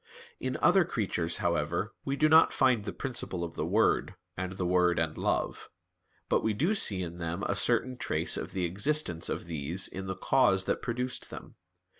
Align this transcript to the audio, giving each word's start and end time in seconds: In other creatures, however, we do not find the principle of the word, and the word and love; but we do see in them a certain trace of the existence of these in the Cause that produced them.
In 0.39 0.57
other 0.63 0.83
creatures, 0.83 1.37
however, 1.45 1.93
we 2.03 2.15
do 2.15 2.27
not 2.27 2.51
find 2.51 2.85
the 2.85 2.91
principle 2.91 3.43
of 3.43 3.53
the 3.53 3.67
word, 3.67 4.15
and 4.35 4.53
the 4.53 4.65
word 4.65 4.97
and 4.97 5.15
love; 5.15 5.69
but 6.27 6.41
we 6.43 6.53
do 6.53 6.73
see 6.73 7.03
in 7.03 7.19
them 7.19 7.43
a 7.43 7.55
certain 7.55 7.97
trace 7.97 8.35
of 8.35 8.51
the 8.51 8.65
existence 8.65 9.29
of 9.29 9.45
these 9.45 9.87
in 9.87 10.07
the 10.07 10.15
Cause 10.15 10.63
that 10.65 10.81
produced 10.81 11.29
them. 11.29 11.53